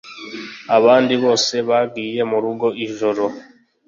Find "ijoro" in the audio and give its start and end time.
2.85-3.25